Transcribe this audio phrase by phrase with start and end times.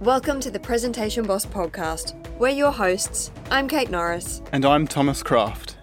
[0.00, 2.14] Welcome to the Presentation Boss podcast.
[2.38, 3.32] We're your hosts.
[3.50, 4.40] I'm Kate Norris.
[4.52, 5.76] And I'm Thomas Craft.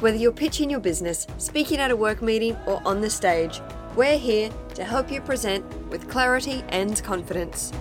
[0.00, 3.60] Whether you're pitching your business, speaking at a work meeting, or on the stage,
[3.94, 7.72] we're here to help you present with clarity and confidence.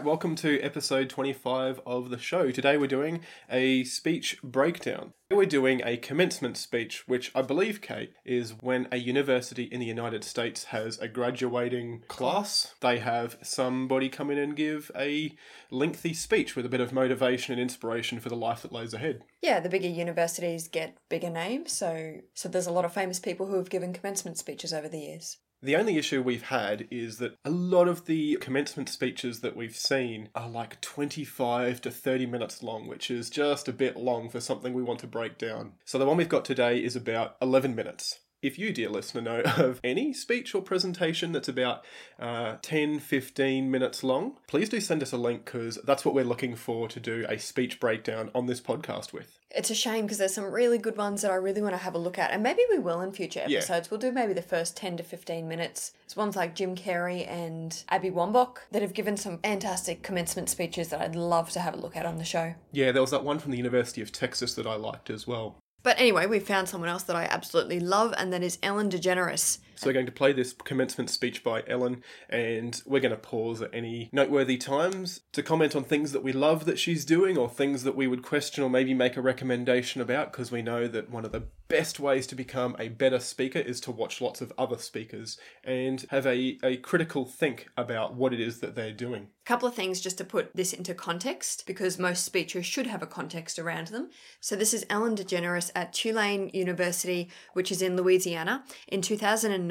[0.00, 0.06] Right.
[0.06, 2.50] Welcome to episode 25 of the show.
[2.50, 5.12] Today we're doing a speech breakdown.
[5.30, 9.86] We're doing a commencement speech, which I believe, Kate, is when a university in the
[9.86, 12.74] United States has a graduating class.
[12.80, 15.36] They have somebody come in and give a
[15.70, 19.22] lengthy speech with a bit of motivation and inspiration for the life that lays ahead.
[19.42, 23.46] Yeah, the bigger universities get bigger names, so so there's a lot of famous people
[23.46, 25.36] who have given commencement speeches over the years.
[25.62, 29.76] The only issue we've had is that a lot of the commencement speeches that we've
[29.76, 34.40] seen are like 25 to 30 minutes long, which is just a bit long for
[34.40, 35.72] something we want to break down.
[35.84, 38.20] So the one we've got today is about 11 minutes.
[38.42, 41.84] If you, dear listener, know of any speech or presentation that's about
[42.18, 46.24] uh, 10, 15 minutes long, please do send us a link because that's what we're
[46.24, 49.36] looking for to do a speech breakdown on this podcast with.
[49.50, 51.94] It's a shame because there's some really good ones that I really want to have
[51.94, 53.58] a look at, and maybe we will in future Yeah.
[53.58, 53.90] episodes.
[53.90, 55.92] We'll do maybe the first 10 to 15 minutes.
[56.04, 60.88] It's ones like Jim Carrey and Abby Wambach that have given some fantastic commencement speeches
[60.88, 62.54] that I'd love to have a look at on the show.
[62.72, 65.56] Yeah, there was that one from the University of Texas that I liked as well.
[65.82, 69.58] But anyway, we found someone else that I absolutely love, and that is Ellen DeGeneres.
[69.80, 73.62] So we're going to play this commencement speech by Ellen, and we're going to pause
[73.62, 77.48] at any noteworthy times to comment on things that we love that she's doing, or
[77.48, 81.08] things that we would question or maybe make a recommendation about, because we know that
[81.08, 84.52] one of the best ways to become a better speaker is to watch lots of
[84.58, 89.28] other speakers and have a, a critical think about what it is that they're doing.
[89.46, 93.02] A couple of things just to put this into context, because most speeches should have
[93.02, 94.10] a context around them.
[94.40, 99.69] So, this is Ellen DeGeneres at Tulane University, which is in Louisiana, in 2009.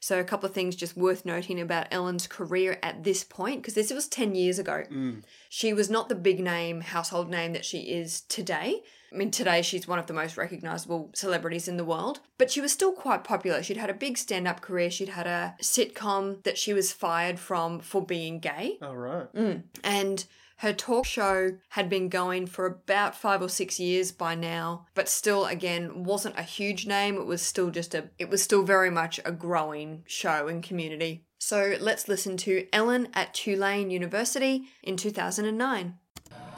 [0.00, 3.74] So, a couple of things just worth noting about Ellen's career at this point, because
[3.74, 4.84] this was 10 years ago.
[4.90, 5.22] Mm.
[5.48, 8.82] She was not the big name, household name that she is today.
[9.12, 12.60] I mean, today she's one of the most recognizable celebrities in the world, but she
[12.60, 13.62] was still quite popular.
[13.62, 14.90] She'd had a big stand up career.
[14.90, 18.78] She'd had a sitcom that she was fired from for being gay.
[18.82, 19.32] All right.
[19.32, 19.62] Mm.
[19.82, 20.26] And
[20.58, 25.08] her talk show had been going for about five or six years by now, but
[25.08, 27.16] still, again, wasn't a huge name.
[27.16, 31.24] It was still just a, it was still very much a growing show and community.
[31.38, 35.94] So let's listen to Ellen at Tulane University in 2009.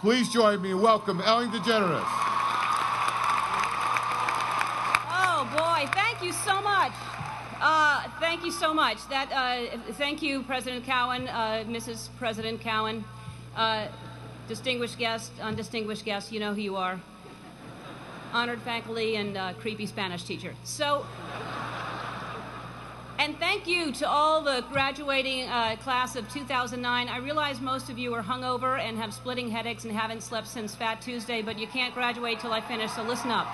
[0.00, 2.02] Please join me in welcome Ellen DeGeneres.
[5.12, 6.92] Oh boy, thank you so much.
[7.60, 9.06] Uh, thank you so much.
[9.10, 12.08] That uh, thank you, President Cowen, uh, Mrs.
[12.16, 13.04] President Cowen,
[13.60, 13.88] uh,
[14.48, 16.32] distinguished guest, undistinguished guest.
[16.32, 16.98] You know who you are.
[18.32, 20.54] Honored faculty and uh, creepy Spanish teacher.
[20.64, 21.04] So.
[23.18, 27.08] And thank you to all the graduating uh, class of 2009.
[27.08, 30.74] I realize most of you are hungover and have splitting headaches and haven't slept since
[30.74, 33.46] Fat Tuesday, but you can't graduate till I finish, so listen up.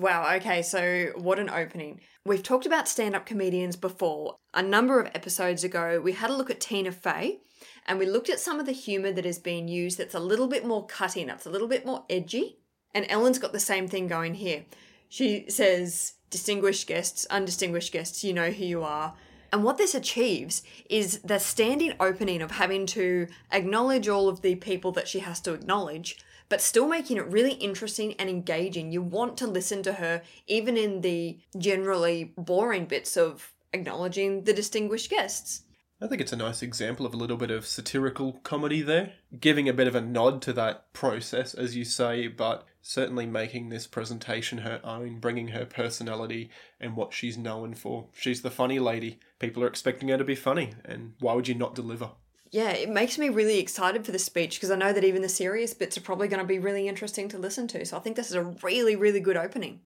[0.00, 2.00] Wow, okay, so what an opening.
[2.24, 4.36] We've talked about stand up comedians before.
[4.54, 7.40] A number of episodes ago, we had a look at Tina Fey
[7.84, 10.48] and we looked at some of the humour that is being used that's a little
[10.48, 12.56] bit more cutting, it's a little bit more edgy.
[12.94, 14.64] And Ellen's got the same thing going here.
[15.10, 19.12] She says, distinguished guests, undistinguished guests, you know who you are.
[19.52, 24.54] And what this achieves is the standing opening of having to acknowledge all of the
[24.54, 26.16] people that she has to acknowledge,
[26.50, 28.92] but still making it really interesting and engaging.
[28.92, 34.52] You want to listen to her, even in the generally boring bits of acknowledging the
[34.52, 35.62] distinguished guests.
[36.02, 39.68] I think it's a nice example of a little bit of satirical comedy there, giving
[39.68, 43.86] a bit of a nod to that process, as you say, but certainly making this
[43.86, 46.50] presentation her own, bringing her personality
[46.80, 48.06] and what she's known for.
[48.14, 49.20] She's the funny lady.
[49.38, 52.12] People are expecting her to be funny, and why would you not deliver?
[52.52, 55.28] Yeah, it makes me really excited for the speech because I know that even the
[55.28, 57.86] serious bits are probably going to be really interesting to listen to.
[57.86, 59.80] So I think this is a really, really good opening.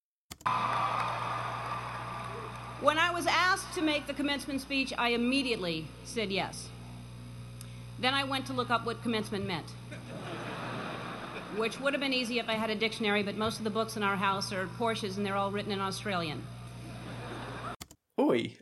[2.81, 6.69] When I was asked to make the commencement speech, I immediately said yes.
[7.99, 9.70] Then I went to look up what commencement meant.
[11.56, 13.99] Which would have been easy if I had a dictionary, but most of the books
[13.99, 16.43] in our house are Portia's and they're all written in Australian.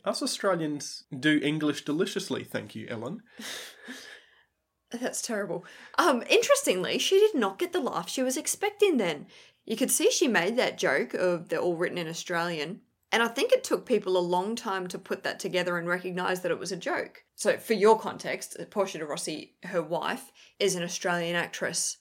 [0.05, 3.23] Us Australians do English deliciously, thank you, Ellen.
[4.91, 5.65] That's terrible.
[5.99, 9.27] Um, interestingly, she did not get the laugh she was expecting then.
[9.65, 12.81] You could see she made that joke of they're all written in Australian.
[13.11, 16.41] And I think it took people a long time to put that together and recognize
[16.41, 17.25] that it was a joke.
[17.35, 21.99] So, for your context, Portia de Rossi, her wife, is an Australian actress.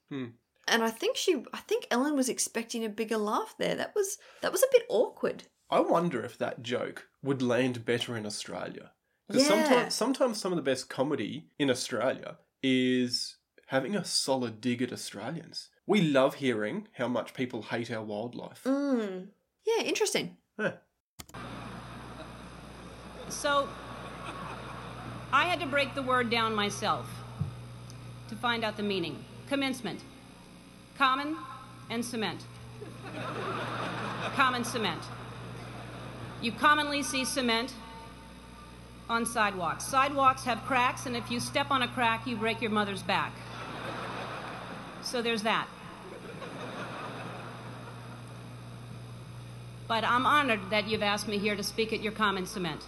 [0.68, 3.75] And I think she, I think Ellen was expecting a bigger laugh there.
[3.75, 5.44] That was that was a bit awkward.
[5.69, 8.91] I wonder if that joke would land better in Australia.
[9.27, 9.50] Because Yeah.
[9.50, 13.38] sometimes, sometimes some of the best comedy in Australia is
[13.68, 15.69] having a solid dig at Australians.
[15.88, 18.63] We love hearing how much people hate our wildlife.
[18.65, 19.29] Mm.
[19.65, 20.38] Yeah, interesting.
[20.59, 20.73] Yeah.
[23.29, 23.69] So
[25.31, 27.09] I had to break the word down myself
[28.27, 29.23] to find out the meaning.
[29.47, 30.01] Commencement.
[30.97, 31.38] Common
[31.89, 32.41] and cement.
[34.35, 35.01] Common cement.
[36.41, 37.71] You commonly see cement
[39.07, 39.85] on sidewalks.
[39.85, 43.31] Sidewalks have cracks, and if you step on a crack, you break your mother's back.
[45.03, 45.67] So there's that.
[49.88, 52.81] But I'm honored that you've asked me here to speak at your common cement.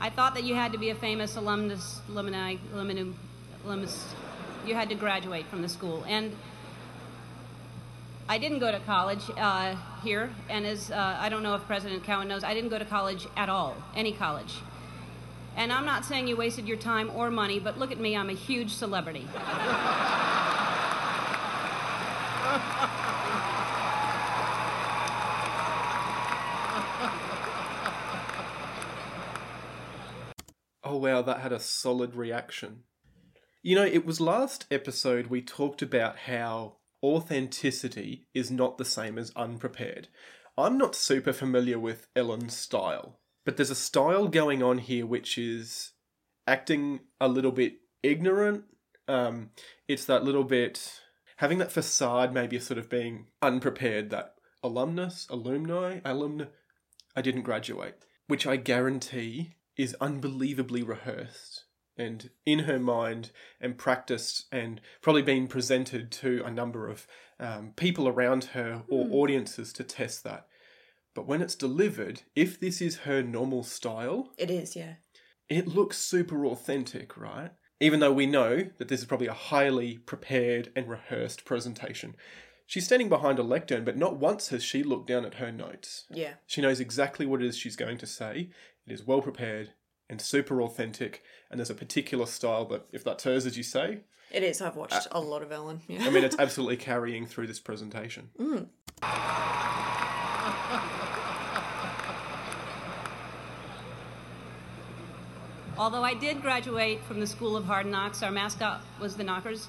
[0.00, 4.14] I thought that you had to be a famous alumnus, alumni, alumnus.
[4.66, 6.36] You had to graduate from the school, and
[8.30, 9.74] I didn't go to college uh,
[10.04, 10.30] here.
[10.48, 13.26] And as uh, I don't know if President Cowen knows, I didn't go to college
[13.36, 14.54] at all, any college.
[15.56, 18.30] And I'm not saying you wasted your time or money, but look at me, I'm
[18.30, 19.26] a huge celebrity.
[30.82, 32.82] Oh wow, that had a solid reaction.
[33.62, 39.18] You know, it was last episode we talked about how authenticity is not the same
[39.18, 40.08] as unprepared.
[40.56, 45.38] I'm not super familiar with Ellen's style, but there's a style going on here which
[45.38, 45.92] is
[46.46, 48.64] acting a little bit ignorant.
[49.08, 49.50] Um,
[49.88, 51.00] it's that little bit
[51.36, 54.10] having that facade, maybe sort of being unprepared.
[54.10, 56.46] That alumnus, alumni, alumni.
[57.16, 57.94] I didn't graduate,
[58.26, 61.64] which I guarantee is unbelievably rehearsed
[61.96, 67.06] and in her mind and practiced and probably been presented to a number of
[67.38, 70.46] um, people around her or audiences to test that.
[71.14, 74.94] But when it's delivered, if this is her normal style, It is, yeah.
[75.48, 77.50] it looks super authentic, right?
[77.80, 82.14] Even though we know that this is probably a highly prepared and rehearsed presentation.
[82.66, 86.04] She's standing behind a lectern, but not once has she looked down at her notes.
[86.10, 86.34] Yeah.
[86.46, 88.50] She knows exactly what it is she's going to say.
[88.86, 89.72] It is well prepared
[90.08, 94.00] and super authentic, and there's a particular style that, if that turns as you say,
[94.30, 94.60] It is.
[94.62, 95.80] I've watched a lot of Ellen.
[95.88, 96.04] Yeah.
[96.04, 98.30] I mean, it's absolutely carrying through this presentation.
[98.40, 98.68] Mm.
[105.78, 109.66] Although I did graduate from the School of Hard Knocks, our mascot was the Knockers.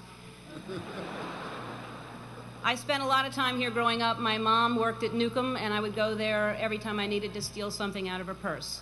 [2.63, 4.19] I spent a lot of time here growing up.
[4.19, 7.41] My mom worked at Newcomb, and I would go there every time I needed to
[7.41, 8.81] steal something out of her purse.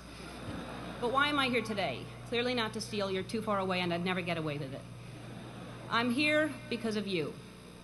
[1.00, 2.00] But why am I here today?
[2.30, 3.10] Clearly not to steal.
[3.10, 4.82] You're too far away, and I'd never get away with it.
[5.90, 7.34] I'm here because of you,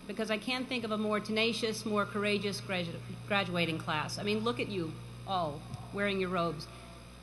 [0.07, 2.94] because I can't think of a more tenacious, more courageous gradu-
[3.27, 4.19] graduating class.
[4.19, 4.94] I mean, look at you
[5.27, 5.59] all
[5.94, 6.68] wearing your robes.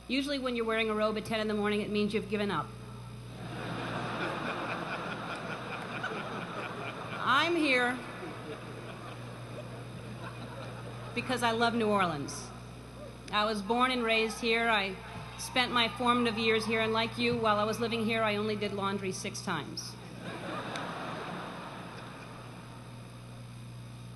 [0.09, 2.51] Usually, when you're wearing a robe at 10 in the morning, it means you've given
[2.51, 2.67] up.
[7.23, 7.97] I'm here
[11.15, 12.47] because I love New Orleans.
[13.31, 14.67] I was born and raised here.
[14.67, 14.93] I
[15.43, 18.55] spent my formative years here, and like you, while I was living here, I only
[18.55, 19.91] did laundry six times.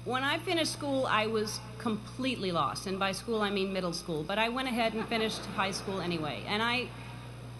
[0.06, 4.23] When I finished school, I was completely lost, and by school I mean middle school.
[4.23, 6.87] But I went ahead and finished high school anyway, and I,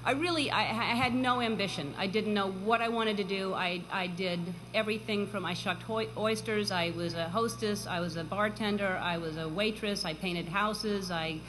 [0.06, 1.94] I really, I, I had no ambition.
[1.98, 3.53] I didn't know what I wanted to do.
[3.53, 4.39] I, I did
[4.74, 5.84] everything from I shucked
[6.18, 6.72] oysters.
[6.72, 7.86] I was a hostess.
[7.86, 8.98] I was a bartender.
[9.01, 10.06] I was a waitress.
[10.06, 11.12] I painted houses.
[11.12, 11.42] I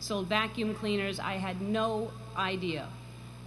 [0.00, 1.18] sold vacuum cleaners.
[1.18, 2.88] I had no idea,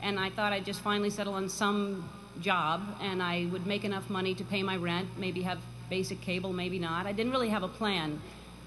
[0.01, 2.09] and I thought I'd just finally settle on some
[2.41, 6.53] job, and I would make enough money to pay my rent, maybe have basic cable,
[6.53, 7.05] maybe not.
[7.05, 8.21] I didn't really have a plan.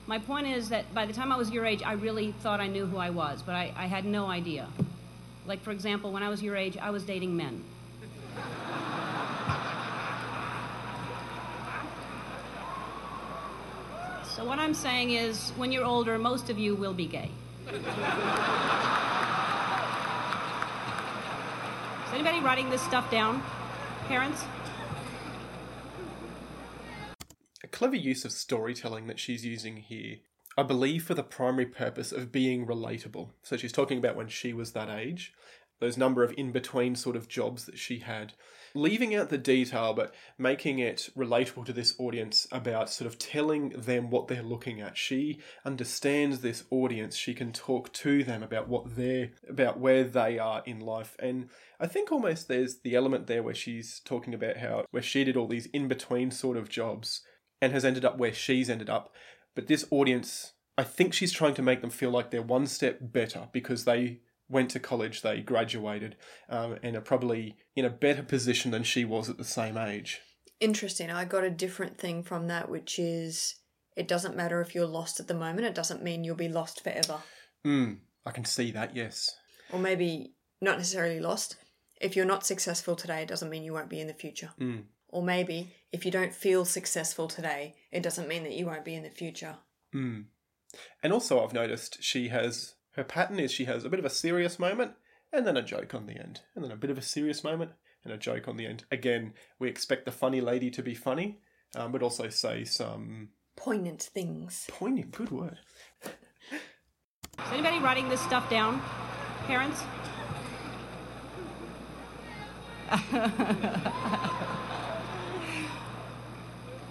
[0.06, 2.66] My point is that by the time I was your age, I really thought I
[2.66, 4.66] knew who I was, but I, I had no idea.
[5.46, 7.62] Like, for example, when I was your age, I was dating men.
[14.36, 17.30] So, what I'm saying is, when you're older, most of you will be gay.
[17.72, 17.76] Is
[22.12, 23.40] anybody writing this stuff down?
[24.08, 24.44] Parents?
[27.62, 30.16] A clever use of storytelling that she's using here,
[30.58, 33.30] I believe, for the primary purpose of being relatable.
[33.44, 35.32] So she's talking about when she was that age,
[35.78, 38.32] those number of in between sort of jobs that she had,
[38.74, 43.70] leaving out the detail but making it relatable to this audience about sort of telling
[43.70, 44.96] them what they're looking at.
[44.96, 47.16] She understands this audience.
[47.16, 51.16] She can talk to them about what they're about where they are in life.
[51.18, 51.48] And
[51.78, 55.36] I think almost there's the element there where she's talking about how where she did
[55.36, 57.22] all these in between sort of jobs
[57.60, 59.12] and has ended up where she's ended up.
[59.54, 62.98] But this audience I think she's trying to make them feel like they're one step
[63.02, 64.20] better because they
[64.50, 66.16] went to college, they graduated,
[66.48, 70.20] um, and are probably in a better position than she was at the same age.
[70.58, 71.10] Interesting.
[71.10, 73.54] I got a different thing from that, which is
[73.96, 76.82] it doesn't matter if you're lost at the moment, it doesn't mean you'll be lost
[76.82, 77.18] forever.
[77.66, 79.30] Mm, I can see that, yes.
[79.72, 81.56] Or maybe not necessarily lost.
[82.00, 84.50] If you're not successful today, it doesn't mean you won't be in the future.
[84.60, 84.84] Mm.
[85.08, 88.94] Or maybe if you don't feel successful today, it doesn't mean that you won't be
[88.94, 89.56] in the future.
[89.94, 90.26] Mm.
[91.02, 94.10] And also, I've noticed she has her pattern is she has a bit of a
[94.10, 94.92] serious moment
[95.32, 97.70] and then a joke on the end, and then a bit of a serious moment
[98.04, 98.84] and a joke on the end.
[98.90, 101.38] Again, we expect the funny lady to be funny,
[101.76, 104.66] um, but also say some Poignant things.
[104.68, 105.58] poignant, good word.
[106.02, 108.82] Is anybody writing this stuff down?
[109.46, 109.80] Parents?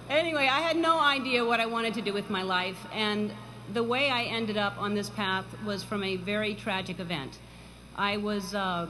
[0.08, 3.32] anyway, I had no idea what I wanted to do with my life, and
[3.72, 7.38] the way I ended up on this path was from a very tragic event.
[7.96, 8.88] I was uh,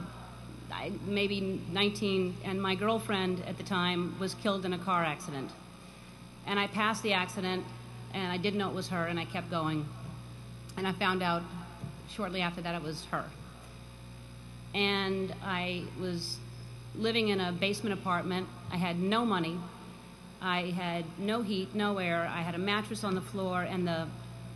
[0.71, 5.51] I, maybe 19, and my girlfriend at the time was killed in a car accident.
[6.47, 7.65] And I passed the accident,
[8.13, 9.85] and I didn't know it was her, and I kept going.
[10.77, 11.43] And I found out
[12.09, 13.25] shortly after that it was her.
[14.73, 16.37] And I was
[16.95, 18.47] living in a basement apartment.
[18.71, 19.59] I had no money.
[20.41, 22.27] I had no heat, no air.
[22.33, 24.07] I had a mattress on the floor, and the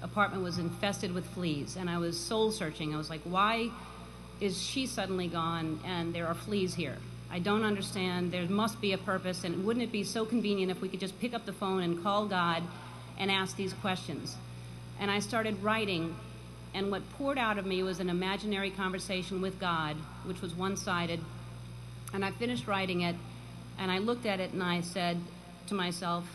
[0.01, 1.75] apartment was infested with fleas.
[1.75, 2.93] And I was soul searching.
[2.93, 3.69] I was like, why
[4.39, 6.97] is she suddenly gone and there are fleas here?
[7.31, 8.31] I don't understand.
[8.31, 9.43] There must be a purpose.
[9.43, 12.01] And wouldn't it be so convenient if we could just pick up the phone and
[12.01, 12.63] call God
[13.17, 14.35] and ask these questions?
[14.99, 16.15] And I started writing,
[16.73, 20.77] and what poured out of me was an imaginary conversation with God, which was one
[20.77, 21.19] sided.
[22.13, 23.15] And I finished writing it,
[23.77, 25.17] and I looked at it and I said
[25.67, 26.25] to myself,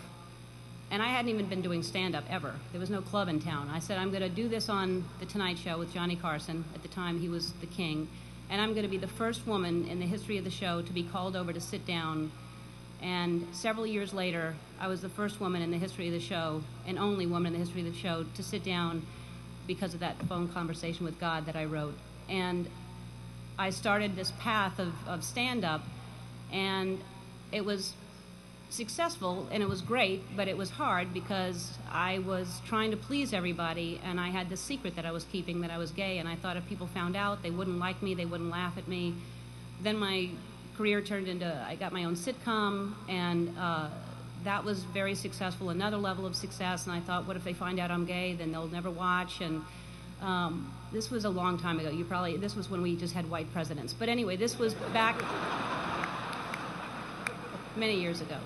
[0.91, 2.55] and I hadn't even been doing stand up ever.
[2.73, 3.71] There was no club in town.
[3.73, 6.65] I said, I'm going to do this on The Tonight Show with Johnny Carson.
[6.75, 8.09] At the time, he was the king.
[8.51, 10.93] And I'm going to be the first woman in the history of the show to
[10.93, 12.33] be called over to sit down.
[13.01, 16.63] And several years later, I was the first woman in the history of the show,
[16.87, 19.07] and only woman in the history of the show, to sit down
[19.69, 21.95] because of that phone conversation with God that I wrote.
[22.29, 22.69] And
[23.57, 25.83] I started this path of, of stand up,
[26.53, 26.99] and
[27.53, 27.95] it was
[28.71, 33.33] successful and it was great, but it was hard because I was trying to please
[33.33, 36.29] everybody and I had this secret that I was keeping that I was gay and
[36.29, 39.15] I thought if people found out they wouldn't like me, they wouldn't laugh at me.
[39.83, 40.31] Then my
[40.77, 43.89] career turned into I got my own sitcom and uh,
[44.45, 46.87] that was very successful, another level of success.
[46.87, 48.35] And I thought, what if they find out I'm gay?
[48.35, 49.41] Then they'll never watch.
[49.41, 49.63] And
[50.23, 51.91] um, this was a long time ago.
[51.91, 53.93] You probably this was when we just had white presidents.
[53.93, 55.21] But anyway, this was back
[57.77, 58.37] many years ago.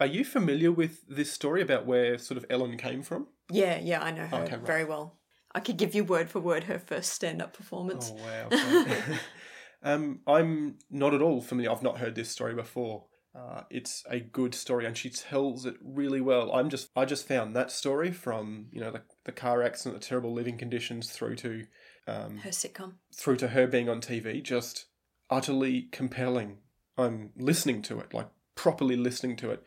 [0.00, 3.28] Are you familiar with this story about where sort of Ellen came from?
[3.50, 4.66] Yeah, yeah, I know her Okay, right.
[4.66, 5.18] very well.
[5.54, 8.10] I could give you word for word her first stand up performance.
[8.14, 9.18] Oh wow!
[9.82, 11.70] um, I'm not at all familiar.
[11.70, 13.04] I've not heard this story before.
[13.34, 16.52] Uh, it's a good story, and she tells it really well.
[16.52, 20.06] I'm just, I just found that story from you know the, the car accident, the
[20.06, 21.66] terrible living conditions, through to
[22.06, 22.94] um, Her sitcom.
[23.14, 24.86] through to her being on TV, just
[25.28, 26.58] utterly compelling.
[26.96, 29.62] I'm listening to it, like properly listening to it.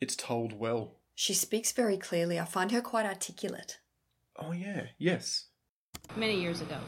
[0.00, 0.96] It's told well.
[1.14, 2.38] She speaks very clearly.
[2.38, 3.78] I find her quite articulate.
[4.36, 5.46] Oh yeah, yes.
[6.16, 6.78] many years ago.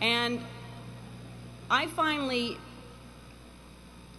[0.00, 0.40] And
[1.70, 2.56] I finally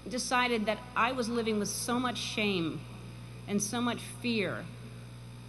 [0.08, 2.80] decided that I was living with so much shame
[3.48, 4.64] and so much fear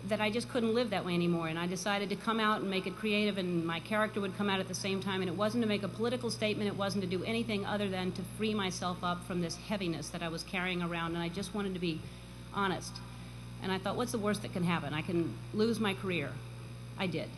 [0.08, 1.48] that I just couldn't live that way anymore.
[1.48, 4.50] And I decided to come out and make it creative, and my character would come
[4.50, 5.20] out at the same time.
[5.20, 8.12] And it wasn't to make a political statement, it wasn't to do anything other than
[8.12, 11.14] to free myself up from this heaviness that I was carrying around.
[11.14, 12.00] And I just wanted to be
[12.52, 12.92] honest.
[13.62, 14.92] And I thought, what's the worst that can happen?
[14.92, 16.30] I can lose my career.
[16.98, 17.28] I did.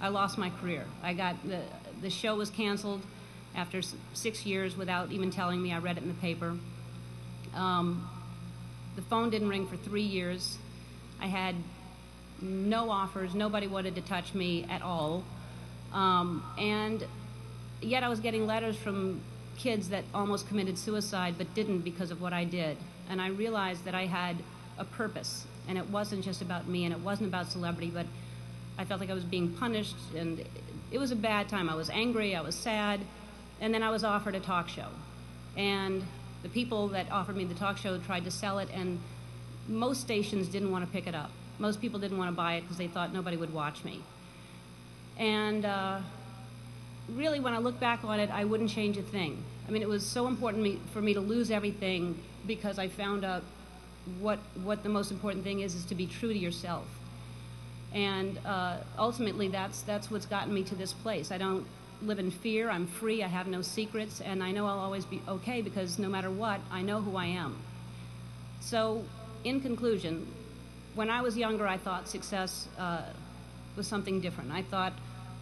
[0.00, 0.84] I lost my career.
[1.02, 1.60] I got the
[2.00, 3.00] the show was canceled
[3.54, 3.80] after
[4.12, 5.72] six years without even telling me.
[5.72, 6.56] I read it in the paper.
[7.54, 8.08] Um,
[8.96, 10.58] the phone didn't ring for three years.
[11.20, 11.54] I had
[12.42, 13.34] no offers.
[13.34, 15.24] Nobody wanted to touch me at all.
[15.92, 17.04] Um, and
[17.80, 19.20] yet I was getting letters from
[19.56, 22.76] kids that almost committed suicide but didn't because of what I did.
[23.08, 24.36] And I realized that I had
[24.78, 25.46] a purpose.
[25.68, 28.06] And it wasn't just about me and it wasn't about celebrity, but
[28.78, 29.96] I felt like I was being punished.
[30.16, 30.44] And
[30.90, 31.68] it was a bad time.
[31.68, 33.00] I was angry, I was sad.
[33.60, 34.88] And then I was offered a talk show.
[35.56, 36.02] And
[36.42, 38.98] the people that offered me the talk show tried to sell it, and
[39.68, 41.30] most stations didn't want to pick it up.
[41.58, 44.02] Most people didn't want to buy it because they thought nobody would watch me.
[45.18, 46.00] And uh,
[47.08, 49.42] really, when I look back on it, I wouldn't change a thing.
[49.68, 53.24] I mean, it was so important me, for me to lose everything because I found
[53.24, 53.42] out
[54.18, 56.84] what what the most important thing is is to be true to yourself.
[57.92, 61.30] And uh, ultimately, that's that's what's gotten me to this place.
[61.30, 61.66] I don't
[62.00, 62.70] live in fear.
[62.70, 63.22] I'm free.
[63.22, 66.60] I have no secrets, and I know I'll always be okay because no matter what,
[66.70, 67.56] I know who I am.
[68.60, 69.04] So,
[69.44, 70.26] in conclusion,
[70.94, 73.02] when I was younger, I thought success uh,
[73.76, 74.52] was something different.
[74.52, 74.92] I thought,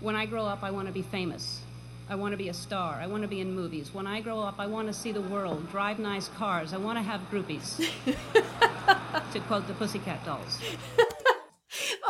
[0.00, 1.60] when I grow up, I want to be famous.
[2.08, 2.94] I want to be a star.
[2.94, 3.94] I want to be in movies.
[3.94, 6.72] When I grow up, I want to see the world, drive nice cars.
[6.72, 7.76] I want to have groupies.
[9.32, 10.58] to quote the Pussycat Dolls.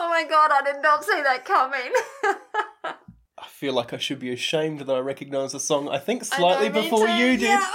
[0.02, 1.92] Oh my god, I did not see that coming.
[3.38, 5.90] I feel like I should be ashamed that I recognise the song.
[5.90, 7.42] I think I know, slightly before too, you did.
[7.42, 7.66] yeah.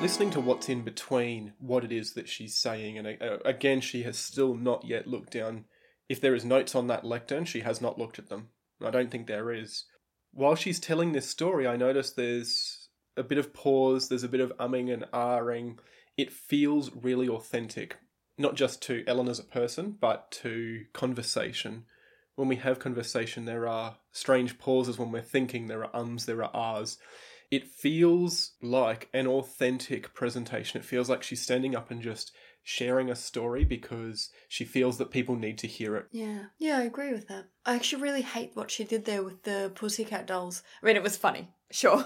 [0.00, 4.04] Listening to what's in between what it is that she's saying, and uh, again, she
[4.04, 5.64] has still not yet looked down.
[6.08, 8.50] If there is notes on that lectern, she has not looked at them.
[8.82, 9.86] I don't think there is.
[10.32, 14.40] While she's telling this story, I notice there's a bit of pause, there's a bit
[14.40, 15.78] of umming and ahhing.
[16.16, 17.96] It feels really authentic,
[18.38, 21.86] not just to Ellen as a person, but to conversation.
[22.36, 26.44] When we have conversation, there are strange pauses when we're thinking, there are ums, there
[26.44, 26.98] are ahs.
[27.50, 30.80] It feels like an authentic presentation.
[30.80, 35.10] It feels like she's standing up and just sharing a story because she feels that
[35.10, 36.06] people need to hear it.
[36.10, 37.46] Yeah, yeah, I agree with that.
[37.64, 40.62] I actually really hate what she did there with the Pussycat dolls.
[40.82, 42.04] I mean, it was funny, sure,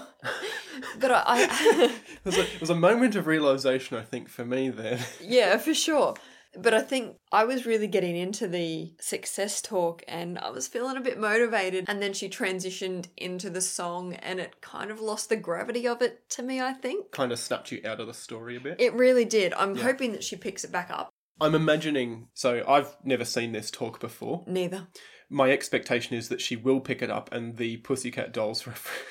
[0.99, 4.45] but I, I It was, a, it was a moment of realization, I think, for
[4.45, 4.99] me there.
[5.21, 6.13] yeah, for sure.
[6.57, 10.97] But I think I was really getting into the success talk and I was feeling
[10.97, 11.85] a bit motivated.
[11.87, 16.01] And then she transitioned into the song and it kind of lost the gravity of
[16.01, 17.11] it to me, I think.
[17.11, 18.79] kind of snapped you out of the story a bit.
[18.79, 19.53] It really did.
[19.55, 21.09] I'm hoping that she picks it back up.
[21.41, 24.43] I'm imagining, so I've never seen this talk before.
[24.45, 24.87] Neither.
[25.29, 29.07] My expectation is that she will pick it up and the Pussycat Dolls reference.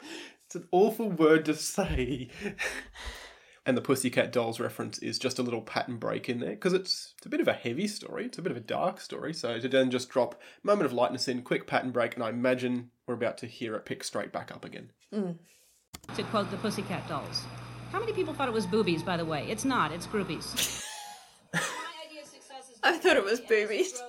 [0.46, 2.30] it's an awful word to say.
[3.66, 7.14] and the Pussycat Dolls reference is just a little pattern break in there because it's,
[7.16, 8.24] it's a bit of a heavy story.
[8.24, 9.34] It's a bit of a dark story.
[9.34, 12.90] So to then just drop moment of lightness in, quick pattern break, and I imagine
[13.06, 14.92] we're about to hear it pick straight back up again.
[15.12, 15.36] Mm.
[16.14, 17.42] To quote the Pussycat Dolls.
[17.90, 19.44] How many people thought it was boobies, by the way?
[19.48, 20.84] It's not, it's groupies.
[22.84, 24.00] I thought it was boobies.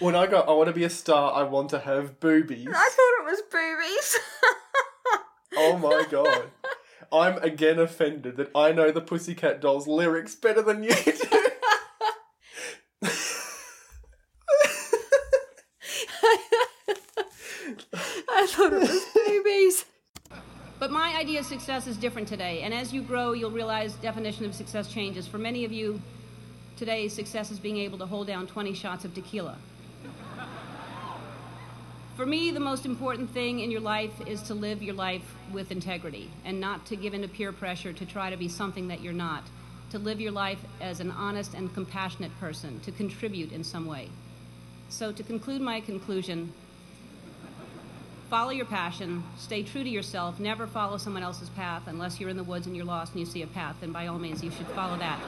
[0.00, 2.66] When I go, I want to be a star, I want to have boobies.
[2.68, 4.18] I thought it was boobies.
[5.56, 6.44] Oh my god.
[7.12, 11.12] I'm again offended that I know the Pussycat Dolls lyrics better than you do.
[18.28, 19.84] I thought it was boobies.
[20.78, 24.46] But my idea of success is different today, and as you grow, you'll realize definition
[24.46, 25.26] of success changes.
[25.26, 26.00] For many of you,
[26.76, 29.58] today success is being able to hold down 20 shots of tequila.
[32.20, 35.72] For me, the most important thing in your life is to live your life with
[35.72, 39.00] integrity and not to give in to peer pressure to try to be something that
[39.00, 39.42] you're not.
[39.92, 44.10] To live your life as an honest and compassionate person, to contribute in some way.
[44.90, 46.52] So, to conclude my conclusion,
[48.28, 52.36] follow your passion, stay true to yourself, never follow someone else's path unless you're in
[52.36, 54.50] the woods and you're lost and you see a path, then by all means you
[54.50, 55.20] should follow that.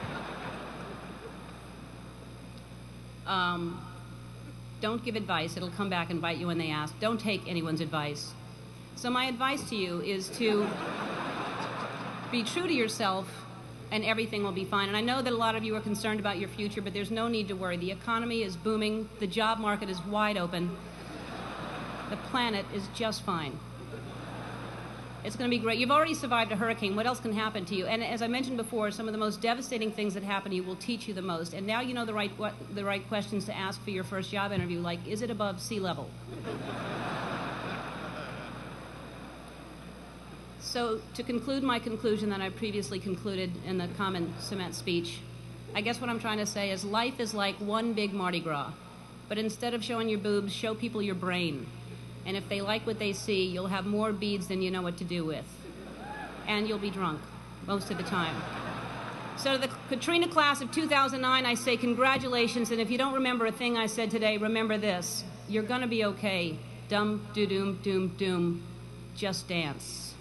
[3.25, 3.83] Um,
[4.83, 6.93] don't give advice, it'll come back and bite you when they ask.
[6.99, 8.33] Don't take anyone's advice.
[8.97, 10.67] So, my advice to you is to
[12.33, 13.45] be true to yourself
[13.91, 14.89] and everything will be fine.
[14.89, 17.11] And I know that a lot of you are concerned about your future, but there's
[17.11, 17.77] no need to worry.
[17.77, 20.75] The economy is booming, the job market is wide open,
[22.09, 23.57] the planet is just fine.
[25.23, 25.79] It's going to be great.
[25.79, 26.97] You've already survived a hurricane.
[26.97, 27.85] What else can happen to you?
[27.85, 30.63] And as I mentioned before, some of the most devastating things that happen to you
[30.63, 31.53] will teach you the most.
[31.53, 34.31] And now you know the right what, the right questions to ask for your first
[34.31, 36.09] job interview, like is it above sea level?
[40.73, 45.19] So, to conclude my conclusion that I previously concluded in the common cement speech,
[45.75, 48.71] I guess what I'm trying to say is life is like one big Mardi Gras.
[49.29, 51.67] But instead of showing your boobs, show people your brain.
[52.25, 54.97] And if they like what they see, you'll have more beads than you know what
[54.97, 55.45] to do with.
[56.47, 57.21] And you'll be drunk
[57.67, 58.35] most of the time.
[59.35, 62.71] So, the Katrina class of 2009, I say congratulations.
[62.71, 65.87] And if you don't remember a thing I said today, remember this you're going to
[65.87, 66.57] be okay.
[66.87, 68.63] Dum, doo, doom, doom, doom.
[69.15, 70.13] Just dance.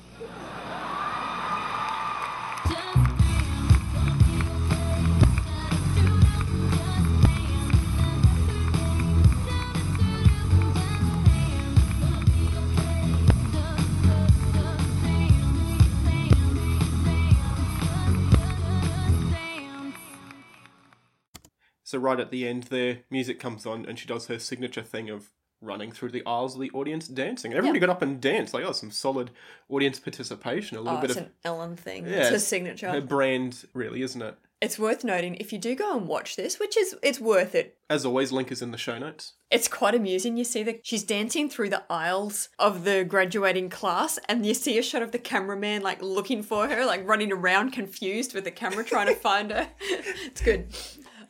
[21.93, 25.11] So right at the end there, music comes on and she does her signature thing
[25.11, 25.29] of
[25.61, 27.51] running through the aisles of the audience dancing.
[27.53, 28.55] And everybody got up and danced.
[28.55, 29.31] Like, oh, some solid
[29.69, 30.79] audience participation.
[30.79, 32.07] A little Oh, bit of an Ellen thing.
[32.07, 32.89] yeah, it's her signature.
[32.91, 34.37] Her brand, really, isn't it?
[34.63, 37.77] It's worth noting if you do go and watch this, which is it's worth it.
[37.91, 39.35] As always, link is in the show notes.
[39.51, 40.39] It's quite amusing.
[40.39, 44.79] You see that she's dancing through the aisles of the graduating class, and you see
[44.79, 48.51] a shot of the cameraman like looking for her, like running around confused with the
[48.51, 49.69] camera trying to find her.
[49.81, 50.69] it's good.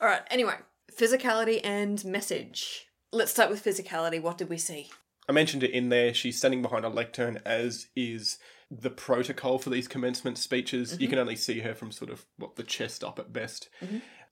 [0.03, 0.23] All right.
[0.33, 0.57] Anyway,
[0.93, 2.89] physicality and message.
[3.13, 4.21] Let's start with physicality.
[4.21, 4.91] What did we see?
[5.29, 6.13] I mentioned it in there.
[6.13, 8.39] She's standing behind a lectern, as is
[8.69, 10.99] the protocol for these commencement speeches.
[10.99, 13.69] You can only see her from sort of what the chest up at best.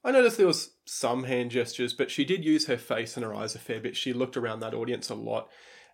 [0.03, 3.33] I noticed there was some hand gestures, but she did use her face and her
[3.33, 3.97] eyes a fair bit.
[3.97, 5.51] She looked around that audience a lot.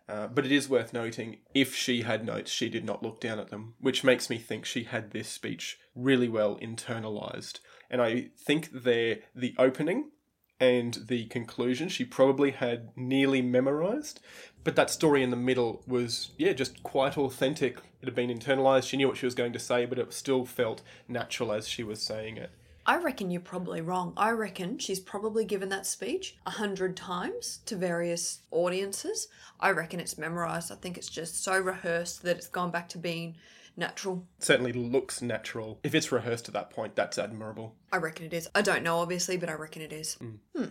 [0.08, 3.40] Uh, but it is worth noting, if she had notes, she did not look down
[3.40, 7.58] at them, which makes me think she had this speech really well internalized.
[7.90, 10.10] And I think they're the opening
[10.58, 14.20] and the conclusion she probably had nearly memorized.
[14.64, 17.78] But that story in the middle was, yeah, just quite authentic.
[18.00, 18.88] It had been internalized.
[18.88, 21.84] She knew what she was going to say, but it still felt natural as she
[21.84, 22.50] was saying it.
[22.88, 24.12] I reckon you're probably wrong.
[24.16, 29.26] I reckon she's probably given that speech a hundred times to various audiences.
[29.58, 30.70] I reckon it's memorized.
[30.70, 33.34] I think it's just so rehearsed that it's gone back to being
[33.76, 34.26] natural.
[34.38, 35.78] Certainly looks natural.
[35.82, 37.76] If it's rehearsed to that point, that's admirable.
[37.92, 38.48] I reckon it is.
[38.54, 40.14] I don't know, obviously, but I reckon it is.
[40.14, 40.64] Hmm.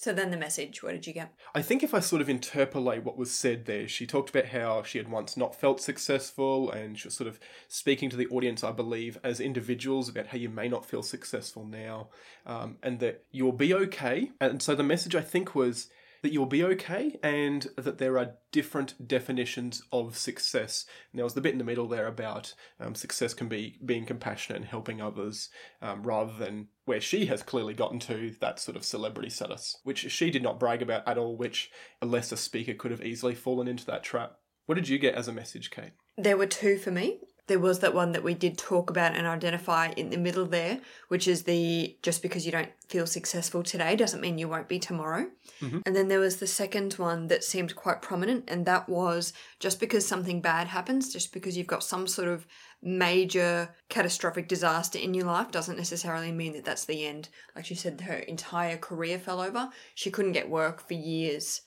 [0.00, 1.34] So then the message, what did you get?
[1.56, 4.84] I think if I sort of interpolate what was said there, she talked about how
[4.84, 8.62] she had once not felt successful, and she was sort of speaking to the audience,
[8.62, 12.10] I believe, as individuals about how you may not feel successful now,
[12.46, 14.30] um, and that you'll be okay.
[14.40, 15.88] And so the message I think was
[16.22, 20.86] that you'll be okay and that there are different definitions of success.
[21.12, 24.06] And there was the bit in the middle there about um, success can be being
[24.06, 25.50] compassionate and helping others
[25.82, 30.10] um, rather than where she has clearly gotten to that sort of celebrity status, which
[30.10, 33.68] she did not brag about at all, which a lesser speaker could have easily fallen
[33.68, 34.38] into that trap.
[34.66, 35.92] What did you get as a message, Kate?
[36.16, 37.20] There were two for me.
[37.48, 40.80] There was that one that we did talk about and identify in the middle there,
[41.08, 44.78] which is the just because you don't feel successful today doesn't mean you won't be
[44.78, 45.26] tomorrow.
[45.60, 45.80] Mm-hmm.
[45.84, 49.80] And then there was the second one that seemed quite prominent, and that was just
[49.80, 52.46] because something bad happens, just because you've got some sort of
[52.82, 57.28] major catastrophic disaster in your life, doesn't necessarily mean that that's the end.
[57.56, 59.70] Like she said, her entire career fell over.
[59.94, 61.62] She couldn't get work for years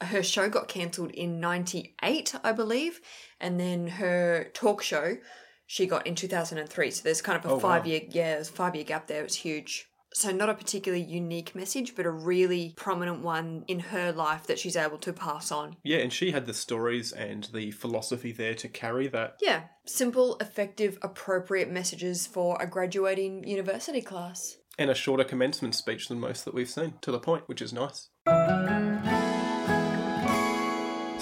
[0.00, 3.00] her show got cancelled in 98 i believe
[3.40, 5.16] and then her talk show
[5.66, 7.60] she got in 2003 so there's kind of a Oh, wow.
[7.60, 11.02] five year yeah there's a five year gap there it's huge so not a particularly
[11.04, 15.50] unique message but a really prominent one in her life that she's able to pass
[15.50, 19.36] on Yeah, and she had the stories and the philosophy there to carry that.
[19.40, 26.08] yeah simple effective appropriate messages for a graduating university class And a shorter commencement speech
[26.08, 28.08] than most that we've seen, to the point, which is nice.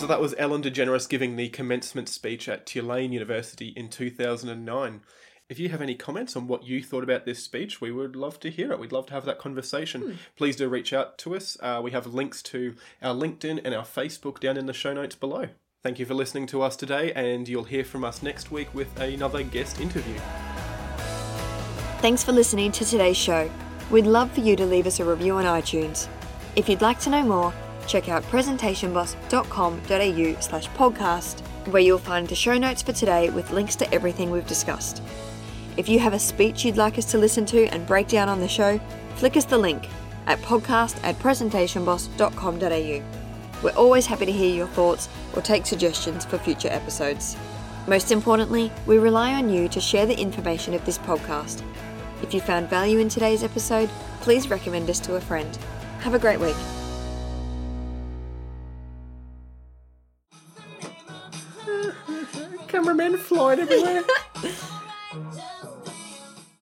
[0.03, 5.01] So that was Ellen DeGeneres giving the commencement speech at Tulane University in 2009.
[5.49, 8.41] If you have any comments on what you thought about this speech, we would love
[8.41, 8.81] to hear it.
[8.81, 10.19] We'd love to have that conversation.
[10.37, 11.57] Please do reach out to us.
[11.61, 15.15] Uh, we have links to our LinkedIn and our Facebook down in the show notes
[15.15, 15.51] below.
[15.85, 18.99] Thank you for listening to us today, and you'll hear from us next week with
[18.99, 20.19] another guest interview.
[21.99, 23.49] Thanks for listening to today's show.
[23.89, 26.09] We'd love for you to leave us a review on iTunes.
[26.57, 27.55] If you'd like to know more,
[27.87, 33.77] check out presentationboss.com.au slash podcast, where you'll find the show notes for today with links
[33.77, 35.03] to everything we've discussed.
[35.77, 38.41] If you have a speech you'd like us to listen to and break down on
[38.41, 38.81] the show,
[39.17, 39.89] flick us the link
[40.27, 43.03] at podcast at presentationboss.com.au.
[43.63, 47.37] We're always happy to hear your thoughts or take suggestions for future episodes.
[47.87, 51.63] Most importantly, we rely on you to share the information of this podcast.
[52.23, 53.89] If you found value in today's episode,
[54.21, 55.57] please recommend us to a friend.
[56.01, 56.57] Have a great week.
[62.73, 64.03] Cameramen flying everywhere.